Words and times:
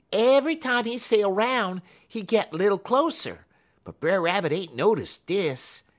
Eve'y 0.11 0.55
time 0.55 0.85
he 0.85 0.97
sail 0.97 1.31
'roun', 1.31 1.83
he 2.07 2.23
git 2.23 2.51
little 2.51 2.79
closer, 2.79 3.45
but 3.83 3.99
Brer 3.99 4.19
Rabbit 4.19 4.51
ain't 4.51 4.73
notice 4.75 5.19
dis. 5.19 5.83